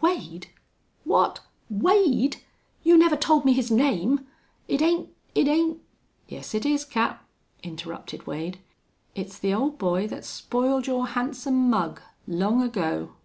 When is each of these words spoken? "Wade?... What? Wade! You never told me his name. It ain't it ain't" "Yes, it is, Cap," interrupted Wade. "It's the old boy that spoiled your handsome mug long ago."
"Wade?... 0.00 0.46
What? 1.04 1.40
Wade! 1.68 2.38
You 2.82 2.96
never 2.96 3.14
told 3.14 3.44
me 3.44 3.52
his 3.52 3.70
name. 3.70 4.26
It 4.66 4.80
ain't 4.80 5.10
it 5.34 5.46
ain't" 5.46 5.82
"Yes, 6.26 6.54
it 6.54 6.64
is, 6.64 6.86
Cap," 6.86 7.22
interrupted 7.62 8.26
Wade. 8.26 8.58
"It's 9.14 9.38
the 9.38 9.52
old 9.52 9.76
boy 9.76 10.06
that 10.08 10.24
spoiled 10.24 10.86
your 10.86 11.08
handsome 11.08 11.68
mug 11.68 12.00
long 12.26 12.62
ago." 12.62 13.16